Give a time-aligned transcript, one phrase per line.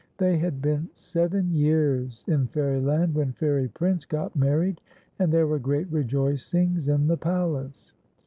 [0.17, 4.81] They had been seven years in Fairyland, when Fair\ Prince got married,
[5.19, 7.93] and there were great rejoicings in the palace.